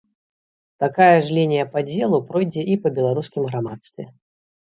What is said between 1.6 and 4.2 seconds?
падзелу пройдзе і па беларускім грамадстве.